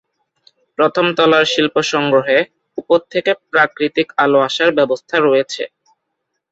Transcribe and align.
প্রথম 0.79 1.05
তলার 1.17 1.45
শিল্প 1.45 1.75
সংগ্রহে, 1.91 2.39
উপর 2.77 2.99
থেকে 3.11 3.31
প্রাকৃতিক 3.51 4.07
আলো 4.17 4.39
আসার 4.47 4.69
ব্যবস্থা 4.77 5.15
রয়েছে। 5.19 5.63